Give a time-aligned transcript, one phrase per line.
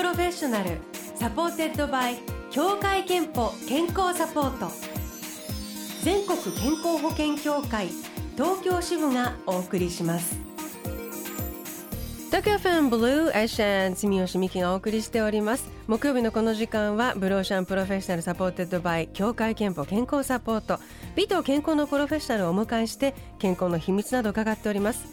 [0.00, 0.78] Professional
[1.14, 2.16] supported by
[2.50, 4.72] 協会けんぽ健康サポート。
[6.02, 7.88] 全国健康保険協会
[8.34, 10.38] 東京支部がお送りします。
[12.28, 15.68] 東京 FM Blue Ocean 住吉美紀がお送りしております。
[15.86, 20.78] 木曜日のこの時間は Blue Ocean Professional supported by 協会けんぽ健康サポート。
[21.14, 25.04] 美と健康のプロフェッショナルをお迎えして健康の秘密など伺っております。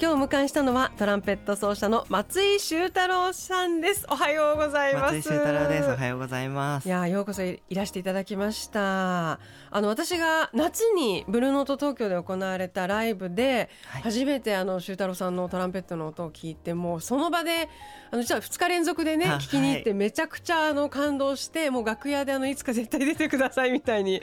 [0.00, 4.06] 今日お迎えしたのはトランペット奏者の松井修太郎さんです。
[4.10, 5.14] おはようございます。
[5.14, 5.88] 松井修太郎です。
[5.90, 6.88] おはようございます。
[6.88, 9.32] いやようこそいらしていただきました。
[9.32, 9.40] あ
[9.72, 17.68] の私が夏にブルーノート東京で行われたライブで、はい、初めてあの修太郎さんのトランペットの音を聞いてもうその場で
[18.10, 24.20] あの実は2日連続でね聞きに行ってめちゃくちゃあの感動してもう楽屋であのいつか絶対出てくださいみたいに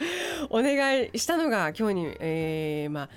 [0.49, 3.09] お願いしたのが今日に、えー、まあ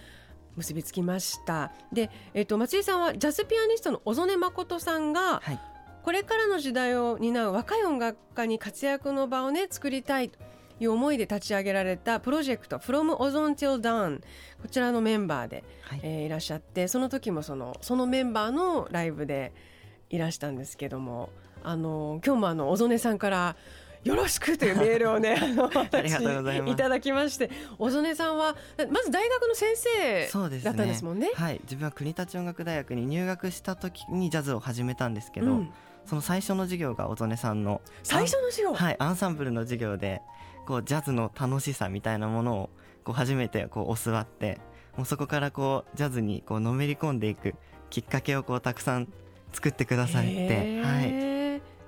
[0.57, 1.73] 結びつきました。
[1.93, 5.59] で、えーと、松井さんはジャズピアニストの小曽根誠さんが、はい、
[6.03, 10.39] これからの時代を担う若い音楽家に活躍の場をね作りたいと
[10.81, 14.21] いう思いで立ち上げられたプロジェクト From Ozone Till Dawn
[14.61, 16.01] こちらのメンバーで、はい。
[16.03, 19.53] えー、いらっしゃってその時もそのそのメンバーのライブで
[20.11, 21.31] いらしたんですけども
[21.63, 23.57] あの今日もあの小曽根さんから
[24.05, 27.51] よろしくというメールをね あの私いただきまして。
[27.79, 28.57] 小曽根さんは
[28.91, 30.29] まず大学の先生
[30.61, 31.61] だったんですもんね、ね、はい。
[31.63, 35.73] 自分は国立音楽大学に入学した時にジャズを始めたんですけど、うん、
[36.05, 38.75] その最初の授業が小曽根さんの最初の授業？
[38.75, 40.21] はいアンサンブルの授業で
[40.67, 42.71] こうジャズの楽しさみたいなものを
[43.05, 44.61] こう初めてこう教わって
[44.97, 47.55] もうそこからこうジャズにこうのめり込んでいく
[47.91, 49.09] きっかけをこうたくさん
[49.53, 51.32] 作ってくださってはい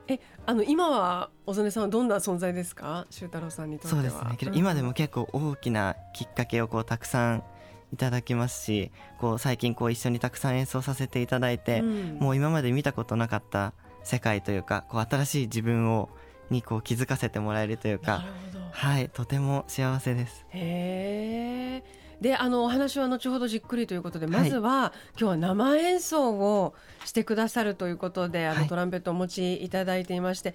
[0.08, 3.06] えあの今は小曽根さんはどんな存在ですか？
[3.10, 4.02] 修太郎さんにとっては。
[4.02, 4.52] そうですね。
[4.54, 7.44] 今でも結構大きなきっかけをこうたくさん
[7.92, 13.72] いただきますしこう最近こう一緒にたくさん演奏させていただいて、うん、もう今まで見たことなかった
[14.02, 16.10] 世界というかこう新しい自分を
[16.50, 18.24] にこう気づかせてもらえるというか
[18.72, 20.44] はいとても幸せです。
[20.50, 30.54] へーであのお話は後ほどじっくりということでまずは、はい、今日は生演奏をしてくださるということであの、トランペットをお持ちいただいていまして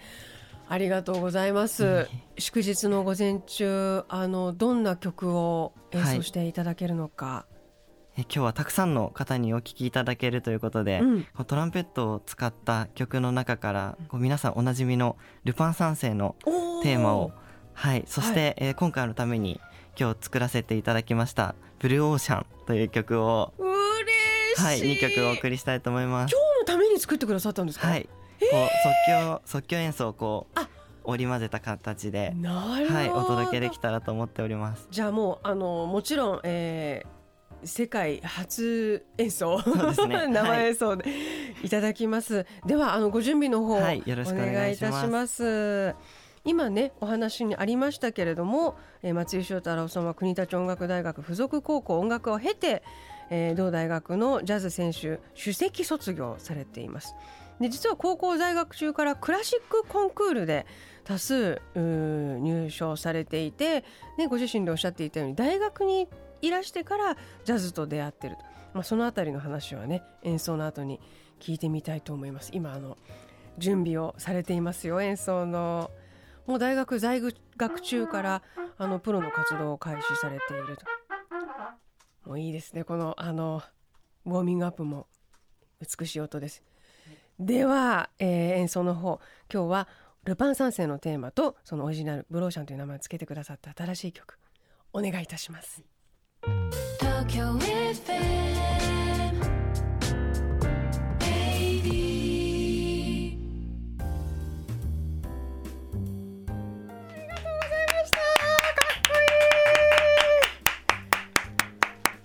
[0.68, 7.46] ありがとうございます、祝日の午前中あのどんな曲を演奏していただけるのか、は
[8.18, 16.36] い、え今日はたくさんの方にお聴きいただけるということで、うん、トランペットを使った曲の中からこう皆さんおなじみの「ルパン三世」の
[16.84, 17.32] テーマを
[17.80, 18.04] はい。
[18.08, 19.62] そして、はい、えー、今回のために
[20.00, 26.32] 今日作らせていただきました「ブルーオーシャン」という曲を嬉しい、はい、2曲お送りしたいと思います。
[26.32, 27.90] 今日のために作ってくださったんですか？
[27.90, 28.08] はい。
[28.40, 28.70] こう
[29.10, 30.60] 即興即興演奏をこう
[31.04, 34.88] 織り交ぜた形ではい、お届けできたらと思っております。
[34.90, 39.58] じゃあもうあのもちろん、えー、世界初演奏、
[40.08, 41.06] ね、 生演奏で
[41.62, 45.94] いただきます、はい、ではあのご準備の方、はい、よろしくお願いいたします
[46.46, 52.84] 今ねお話にありましたけれども、えー、松井翔太郎さんは国立音楽大学附属高校音楽を経て、
[53.30, 57.16] えー、同大学のジャズ選手首席卒業されています。
[57.60, 60.66] で実は高校在学中からクラシックコンクールで
[61.04, 63.84] 多数入賞されていて、
[64.18, 66.08] ね、ご自身でおっしゃっていたように大学に
[66.42, 71.02] いらしてからジャズと出会ってると、まあ、そのあたりの話はね演奏の後に
[71.42, 72.52] 聞いてみたいと思います。
[72.54, 72.98] 今あの
[73.58, 75.92] 準備をされていますよ演奏の。
[76.50, 77.22] もう大学在
[77.58, 78.42] 学中から
[78.80, 80.86] あのプロの活動を開始されていると。
[82.28, 83.62] もういいですねこのあの
[84.26, 85.06] ウォーミングアップも。
[85.80, 86.64] 美しい音です。
[87.40, 89.22] では、えー、演奏の方。
[89.54, 89.88] 今日は
[90.24, 94.40] ルパン三世のテーマとそのオリジナルブローシャンという名前を付けてくださった新しい曲。
[94.92, 95.84] お願いいたします。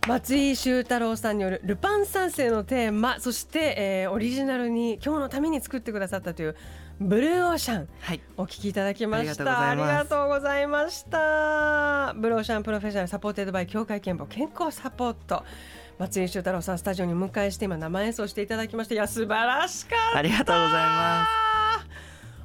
[0.06, 9.68] 松井秀太郎さんによる「ルパン三世」のテーマそして、えー、オリジナルに今日のために作ってくださったという「Blue Ocean」はい、お聞きいただきました。
[9.70, 12.12] ありがとうございました。
[12.16, 15.42] Blue Ocean Professional supported by 協会けんぽ健康サポート。
[15.98, 20.18] 松井秀太郎さんスタジオにお迎えして今生演奏していただきましていや素晴らしかった。
[20.18, 21.30] ありがとうございます。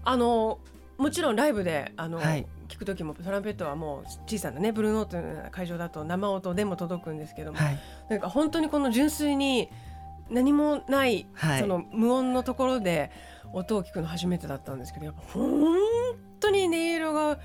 [0.05, 0.59] あの
[0.97, 7.79] もちろんライブであの、はい、聞く時もトランペットはもう小さなねブルーノートの会場だと生音でも届くんですけども、はい、
[8.09, 9.69] なんか本当にこの純粋に
[10.29, 13.11] 何もない、はい、その無音のところで
[13.51, 15.75] 音を聞くの初めてだったんですけどやっぱ本
[16.39, 17.39] 当に音色が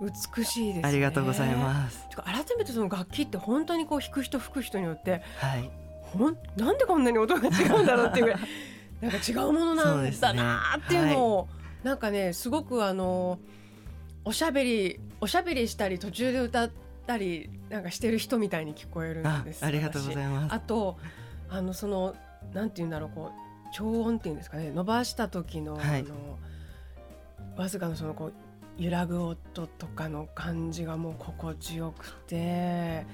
[0.00, 2.06] 美しいです、ね、ありがとうございます。
[2.14, 5.70] 改めてその楽器って本当にこう弾く人吹く人によって、はい、
[6.02, 8.40] ほんなんでこんなに音が違うんだろうっていうぐらい
[9.00, 11.52] なんか違うものなんだなっていうのを、ね。
[11.52, 13.38] はい、なんかねすごくあの
[14.26, 16.70] おしゃべりおしゃべりしたり途中で歌っ
[17.06, 19.64] たりなんかしてる人みたいに聞こえるんです。
[19.64, 20.52] ありがとうございます。
[20.52, 20.98] あと
[21.48, 22.16] あのその
[22.52, 24.72] なんて言うんだろうこう超音っていうんですかね。
[24.72, 26.38] 伸ばした時の、はい、あの
[27.56, 28.32] わずかのそのこう
[28.82, 33.06] 揺らぐ音とかの感じがもう心地よくて、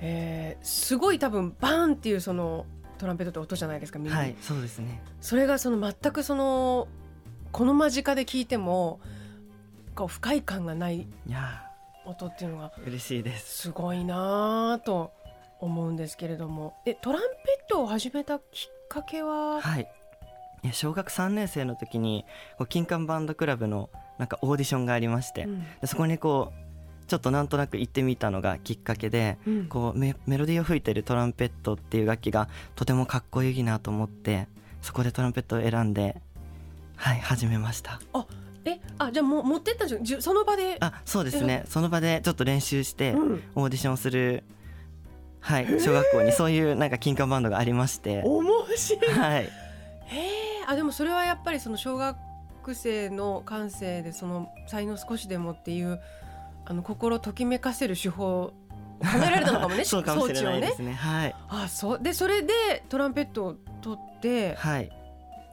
[0.00, 2.64] えー、すごい多分バーンっていうその
[2.96, 4.16] トランペットって音じゃないですか耳。
[4.16, 5.02] はいそうですね。
[5.20, 6.88] それがその全くその
[7.52, 9.08] この間近で聞いてもこ
[10.04, 11.06] う不快感がない
[12.04, 13.58] 音っていうのが嬉しいです。
[13.62, 15.12] すごいなと
[15.60, 16.74] 思うんですけれども。
[16.86, 17.28] えトランペ
[17.66, 19.60] ットを始めたきっかけは？
[19.60, 19.88] はい。
[20.72, 22.24] 小学3年生の時に
[22.68, 34.48] 金管バンドクラブのなんかオーディションがありまして、うん、そこにこうちょっとなんとなく行ってみたのがきっかけで、うん、こうメロディーを吹いてるトランペットっていう楽器がとてもかっこいいなと思って
[34.82, 36.20] そこでトランペットを選んで
[36.96, 38.00] はい始めました。
[38.12, 38.26] あ
[38.68, 40.04] えあじゃあもう持ってったん。
[40.04, 40.76] じゃその場で。
[40.80, 41.64] あそうですね。
[41.68, 43.14] その場でちょっと練習して
[43.54, 44.44] オーディションする、
[45.40, 48.22] はい小学校にそういうなんか金管バンドがありまして。
[48.24, 48.44] 面
[48.76, 49.12] 白い。
[49.12, 49.44] はい。
[49.44, 49.48] へ
[50.16, 52.16] えあでもそれはやっぱりその小学
[52.74, 56.00] 生の感性でその才能少しでもっていう
[56.66, 58.52] あの心ときめかせる手法
[59.00, 59.84] 考えられたのかもね。
[59.86, 62.02] そうかもしれないですね、はい、あそう。
[62.02, 64.90] でそれでトランペットを取って、はい、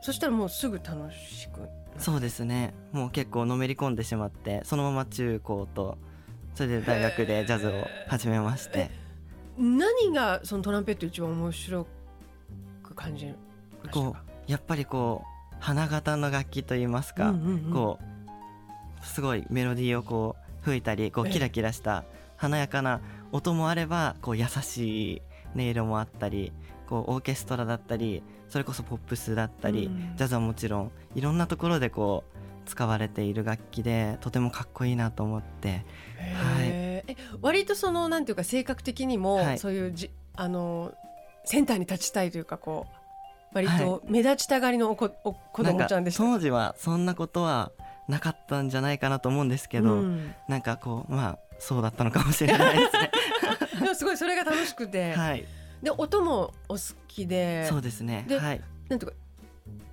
[0.01, 2.73] そしたらもうすぐ楽しくそうですね。
[2.91, 5.97] もう結構のめり込んでしまってそのまま中高と
[6.53, 7.71] それで大学でジャズを
[8.07, 9.05] 始めまして。
[9.57, 11.87] 何がそのトランペット一番面白
[12.83, 13.35] く感じる
[13.91, 17.99] こうやっぱりこう花形の楽器といいますか、うんうんうん、こ
[19.01, 22.03] うすごいメロディーをこう吹いたりこうキラキラした
[22.35, 23.01] 華やかな
[23.31, 25.21] 音もあればこう優しい
[25.55, 26.51] 音色もあったり
[26.85, 35.83] こうオーケストラだったりそれこそポップスだったり、ジャズはもちろんいろんなところでこう使われている楽器でとてもかっこいいなと思って、はい、
[36.63, 40.93] え割とそのなんていうか性格的にも、はい、そういうじあの
[41.45, 43.05] センターに立ちたいというかこう
[43.55, 46.23] 割と目立ちたがりのおこお子供ちゃんでした。
[46.23, 47.71] 当時はそんなことは
[48.07, 53.11] なかったんじゃないかなと思うんですけど、うん、なんかこうまあそうだったのかもしれないですね。
[53.79, 55.45] でもすごいそれが楽しくて、はい、
[55.85, 57.67] で音もお好きで。
[57.67, 58.25] そうですね。
[58.27, 59.17] で、はい、なんていうか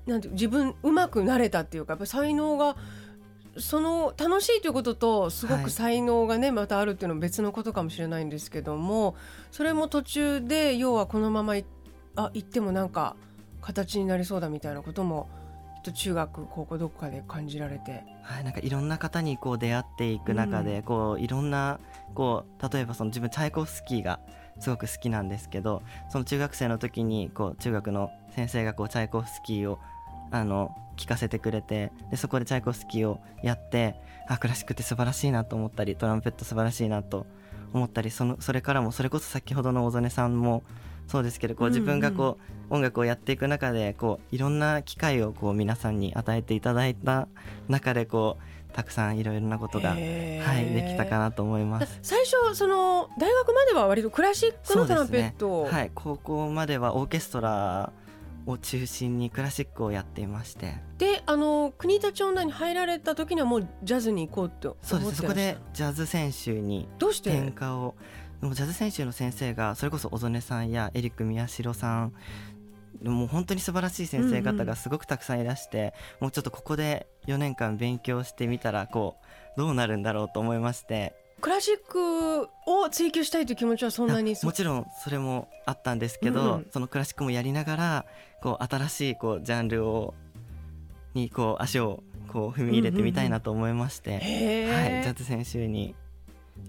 [0.06, 2.76] なんていう自分うまくなれたっていうかやっぱ才能が
[3.58, 9.14] その楽しいということとすごく才能がね、はい、またあるっていうのは別のことかもしれないんですけども
[9.50, 11.66] それも途中で要はこのままい
[12.16, 13.14] あ行ってもなんか
[13.60, 15.28] 形になりそうだみたいなことも
[15.84, 21.78] と中学高校どこかで感じられて、はい、なんかいろんな方にこう出会っていく中で、うん、こういろんな
[22.14, 24.20] こう例えばその自分チャイコフスキーが
[24.62, 29.78] すごく好きなんですけどその中学生の時にこう中学の先生がこうチャイコフスキーを
[30.30, 33.96] あの聞かせてくれてでそこでチャイコフスキーをやって
[34.28, 37.26] あクラシックって素晴らしいなと思ったりトランペット素晴らしいなと
[37.72, 40.62] 思ったりそのそれからもそれこそ先ほどの小曽根さんも
[41.08, 42.38] そうですけどこう自分がこ
[42.70, 47.28] う、音楽をやっていく中でこういろんな機会をこう皆さんに与えていただいた
[47.68, 51.98] 中でこうたくさんいろいろなことが、はい、できたかなと思います。
[52.02, 57.92] 最初その大学までは割とクラシックのトランペット、ね、はい、高校まではオーケストラ
[58.46, 60.74] を中心にクラシックをやっていまして。
[60.98, 65.16] であの国立音大に入られた時にはもうジャズに行こうとそうです。
[65.16, 67.94] そこでジャズ選手に転化を。
[68.40, 72.12] でもジャズ選手の先生がそれこそ小曽根さんやエリック宮代さん
[73.04, 75.92] もう本当に素晴らしい先生方がすごくたくさんいらして、うんうん、
[76.22, 79.16] もうちょっとここで4年間勉強してみたらこ
[79.56, 81.14] うどうなるんだろうと思いまして。
[81.40, 88.06] クラシックを追求したいという気持ちはそんなにもちろんそれもあったんですけど、うん、そのクラシックもやりながら
[88.40, 90.14] こう新しいこうジャンルを
[91.14, 95.96] にこう足をこう踏み入れてみたいなと思いまして、うんうんうん、はい、ジャズ選手に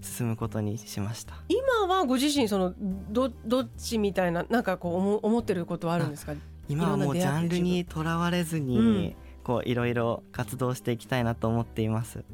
[0.02, 1.36] 進むことにしました。
[1.48, 2.74] 今はご自身その
[3.10, 6.34] どどっちみたいななんかこう思思ってることはあるんですか？
[6.68, 12.24] 今はもうジャンルにとらわれずに、うん、こういろいろ活動していきたいなと思っています。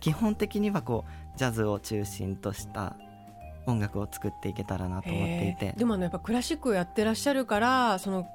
[0.00, 2.96] 基本的にはこうジャズを中心とした
[3.66, 5.74] 音楽を作っていけたらなと思っていて。
[5.76, 8.26] でもあのやっぱクラシックをやってらっしゃるからその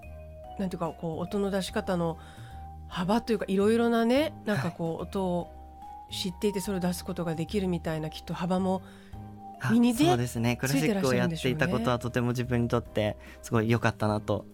[0.60, 2.18] なんていうかこう音の出し方の
[2.88, 5.52] 幅というかいろいろなねなんかこう音を
[6.12, 8.82] 知っていてそれを出すことができるみたいなきっと幅も
[9.72, 10.58] 身にそうですね。
[10.58, 14.46] クラシックをやっていたことはとても自分にとってすごい良かったなと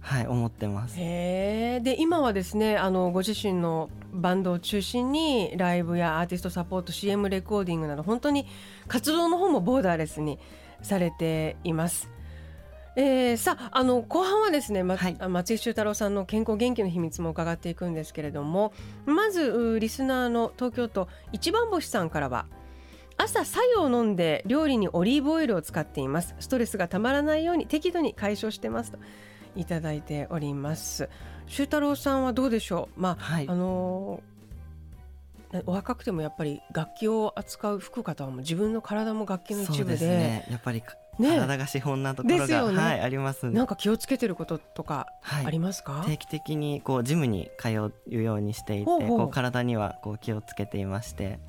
[0.00, 0.94] はい思ってます。
[0.98, 8.46] へで今はですねあのご自身のバンドを中心にライブやアーティストサポート CM レコーディングなど本当に
[8.86, 10.38] 活動の方もボーダーレスに
[10.82, 12.10] されています。
[12.96, 18.72] えー、さああの後半はですね、まはい、松井修太郎さんの健康元気の秘密も伺っていくんですけれども
[19.06, 22.46] まずリスナーの東京都一番星さんからは
[23.18, 26.34] 朝白湯を飲んで料理にオリーブオイルを使っています。
[26.38, 28.98] ストレスがたまらないように適度に解消してますと
[29.56, 31.10] いただいております。
[31.46, 33.00] 修太郎さんはどうでしょう？
[33.00, 34.22] まあ、はい、あの
[35.66, 40.82] お若くてもやっぱり楽器を扱う吹く方はもう自分の体も楽器の一部で、ね、やっぱり
[41.18, 45.06] ね、体が資本なところが、ね、はい、あります、なんか気をつけてることとか
[45.44, 51.40] ありますか、はい、定期的にこうジムに通うようにしていてこう体にはこう気をつけていまして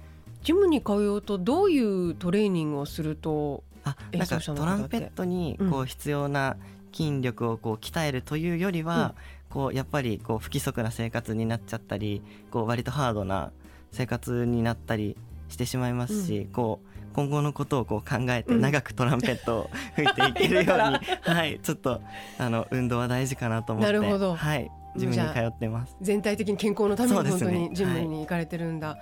[0.44, 6.58] ジムに通うとどういうトレーニングをするとあなんかトランペットにこう必要な
[6.94, 9.16] 筋力をこう鍛えるというよりは、
[9.50, 13.52] うん、こうやっぱりこう不規則な生活になっちゃったりこう割とハードな
[13.92, 15.18] 生活になったり
[15.50, 22.02] してしまいますし、うん、こう今後のことをこう考えて長くトランペットを吹いていけるように、うん、はいちょっと
[22.38, 24.36] あの運動は大事かなと思ってなるほど。
[24.36, 25.96] はいジムに通ってます。
[26.02, 29.00] 全体的に健康のために本当にジムに行かれてるんだ、はい、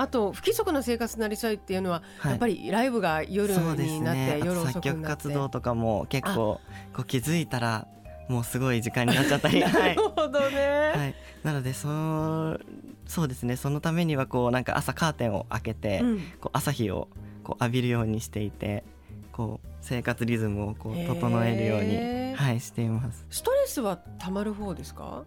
[0.00, 4.72] あと不規則な生活になりそうっていうのは、はい、やっぱりライブが夜になって、ね、夜遅くになって。
[4.72, 6.58] 作曲活動とかも結構
[6.94, 7.86] こう気づいたら
[8.26, 9.60] もうすごい時間になっちゃったり。
[9.60, 12.58] なるほどね、はい、なのでそ
[13.06, 13.56] そうですね。
[13.56, 17.08] そのためにはこうなんか朝カーテンを開けて、うん、こう朝日を
[17.44, 18.84] こう浴びるようにしていて
[19.32, 23.26] こう生活リズムをこう整えるように、はい、しています。
[23.28, 25.04] ストレスはたまる方ですか？
[25.04, 25.24] は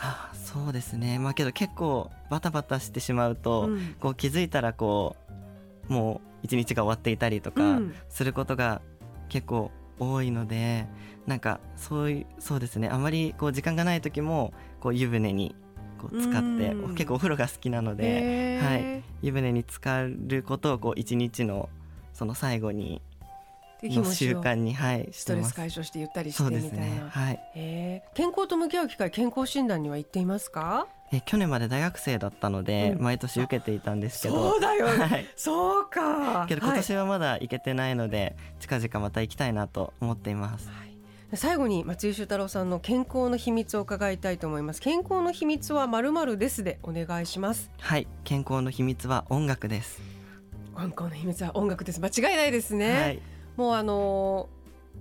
[0.00, 1.18] あ、そうですね。
[1.18, 5.16] まあけど結構バタバタしてしまうと、うん、こう気づいたらこ
[5.88, 8.80] うもう一日が終わっていたりとかすることが
[9.28, 10.86] 結構多いので、
[11.24, 12.88] うん、なんかそういうそうですね。
[12.88, 15.54] あまりこう時間がない時もこう湯船に
[15.98, 21.68] こう使って結構お風呂が好きなので、はい、湯船に浸かることをこう一日の
[22.12, 23.02] その最後に
[23.82, 27.04] の習慣に、はい、ストレス解消してゆったりしてみたいな、ね。
[27.08, 27.40] はい、
[28.14, 30.86] 健康と向き合う機会健康診断には行っていますか？
[31.10, 34.50] え去年まで大学生だったので、うん、毎年受けていたんですけど。
[34.50, 36.44] そうだよ、ね、はい、そうか。
[36.46, 41.36] けど今年はまだ行けてないので、はい、近々また行きたいなと思っています、はい。
[41.36, 44.80] 最後に松井修太郎さんの健康の秘密を伺いたいと思います。
[44.80, 47.70] 健康の秘密はまるまるですでお願いします。
[47.78, 48.06] はい。
[48.24, 50.02] 健康の秘密は音楽です。
[50.74, 52.00] 音楽の秘密は音楽です。
[52.00, 53.22] 間違いないですね、はい、
[53.58, 54.48] もうあの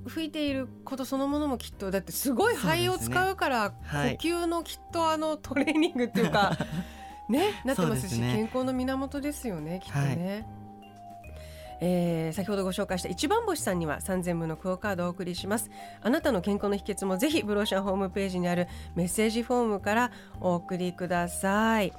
[0.08, 6.58] 吹いていることそのものもきっとだってすごい肺を使うから、呼吸のきっとあのトレーニングっていうか
[7.30, 10.46] ねなってますし、ね、健康の源ですよねきっとね。
[10.50, 10.58] はい
[11.80, 15.70] えー、先ほどご紹介した一番星さんには3000分のクオカードをお送りします。
[16.02, 20.12] あなたの健康の秘訣もぜひブローシャンホームページにあるメッセージフォームから
[20.42, 21.94] お送りください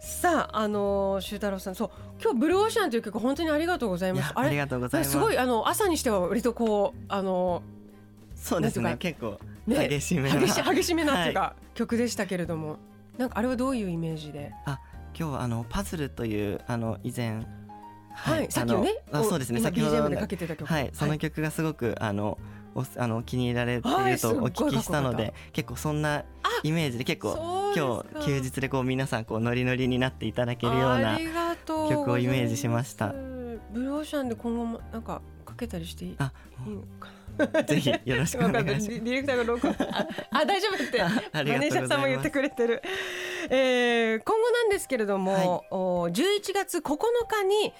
[0.00, 1.90] さあ、あの修太郎さん、そう、
[2.22, 4.32] 今日ブルーオーシャンという曲、本当にありがとうございます。
[4.34, 5.10] ありがとうございます。
[5.10, 7.62] すごい、あの朝にしては、割とこう、あの。
[8.36, 9.38] そうですね、結構。
[9.66, 12.76] 激しめな、ね、激し激しめな っていうか、はい、曲でしたけれども。
[13.18, 14.52] なんか、あれはどういうイメージで？
[14.64, 14.78] あ、
[15.18, 17.44] 今日は、あの、パズルという、あの、以前。
[18.18, 22.36] はい、さっきねあそうですね先ほどでかけてた曲はいその曲がすごくあの
[22.74, 26.24] おあの気に入られているとお聞きしたので結構そんな
[26.62, 31.18] イメージで結構今日休日でこう皆さんこうノリノリになっていただけるような
[31.66, 33.08] 曲をイメージしました。
[33.72, 36.16] ブルーオーシャンで今後もなんかかけたりしていい？
[36.18, 38.88] のかぜひよろしくお願いします。
[38.88, 39.76] ディレクターが録音
[40.30, 41.02] あ大丈夫って。
[41.32, 42.82] マネージャーさんも言ってくれてる。
[43.50, 46.96] えー、今後なんですけれども、はい、お11月9
[47.28, 47.72] 日に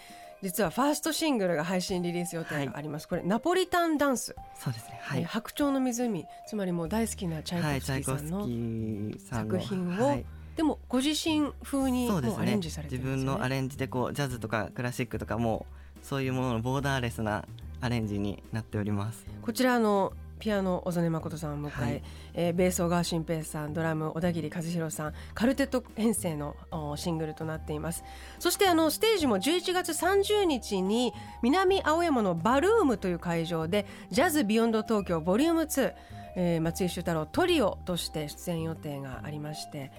[0.42, 4.36] 実はファーストシングルが配信リリース予定があります、はい、これナポリタンダンス。
[4.54, 6.24] そうですね、はい、白鳥の湖。
[6.46, 10.24] つまりもう大好きなチャイコフスキーさんの作品を、はい、
[10.56, 15.66] でもご自身風にもうアレンジされてるんです、ね、自分のアレンジでこうジャズとかクラシックとかも
[16.02, 17.44] そういうもののボーダーレスな
[17.80, 19.26] アレンジになっております。
[19.42, 22.02] こちらのピアノ小曽根誠さんを迎え、はい、
[22.34, 26.56] えー、ベース小川新平さんドラム小田切和弘さんカルテット編成の
[26.96, 28.04] シングルとなっています
[28.38, 35.94] そしてあのステージも11月30日に南青山のバルームという会場でジャズビヨンド東京ボリューム2、
[36.36, 39.90] えー、松井修太郎トリオとして出演予定がありまして、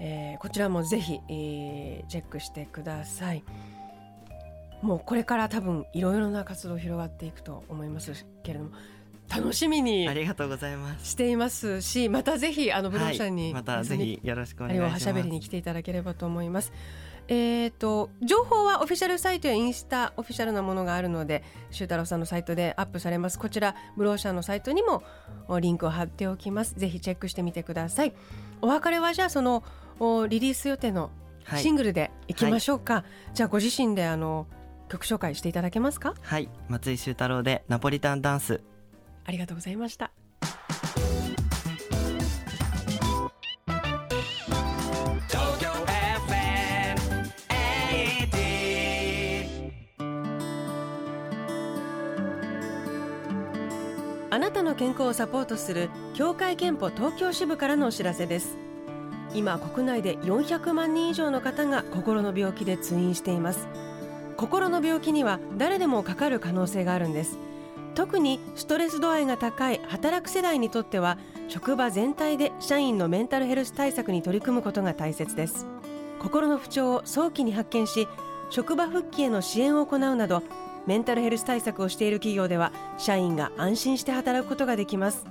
[0.00, 3.44] えー、こちらもぜひ、えー、チェックしてください。
[4.82, 8.70] もうこれから多分いろいろな活動広がっていくと思いますけれども
[9.28, 11.10] 楽しみにありがとうございます。
[11.10, 14.92] していますしまたぜひあのブローシャンに、はい、またぜひよろしくお願いします。
[14.92, 16.72] はしゃべりに来ていただければと思います。
[17.28, 21.42] えーと、情報はオフィシャルサイトやインスタオフィシャルなものがあるので
[21.72, 23.38] 修太郎さんのサイトでアップされます。
[23.38, 25.02] こちらブローシャンのサイトにも
[25.60, 26.74] リンクを貼っておきます。
[26.78, 28.12] ぜひチェックしてみてください。
[28.60, 29.64] お別れはじゃあその
[30.28, 31.10] リリース予定の
[31.56, 33.04] シングルでいきましょうか、はい、
[33.34, 34.46] じゃあご自身であの
[34.88, 36.14] 曲紹介していただけますか？
[36.22, 36.48] はい。
[36.68, 38.60] 松井修太郎でナポリタンダンス
[39.26, 40.12] ありがとうございました。
[54.28, 58.58] あなたの健康をサポートする協会憲法東京支部からのお知らせです。
[59.34, 63.66] 今国内で400万人以上の方が心の病気で通院しています。
[64.36, 67.38] 心の病気には誰でもかかる可能性があるんです。
[67.96, 71.16] 特にストレス度合いが高い働く世代にとっては
[71.48, 75.66] 職場全体で社員のメンタルヘルス対策に取り組むことが大切です。
[76.20, 78.06] 心の不調を早期に発見し
[78.50, 80.42] 職場復帰への支援を行うなど
[80.86, 85.24] メンタルヘルス対策をしている企業では社員が安心して働くことができます。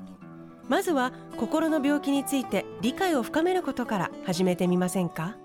[0.68, 5.38] まずは心の病気について理解を深めることから始めてみませんか？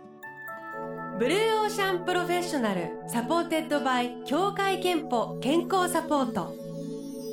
[1.19, 6.70] Blue Ocean Professional supported by 協会けんぽ健康サポート。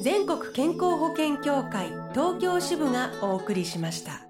[0.09, 4.26] 全国健康保険協会東京支部がお送りしました。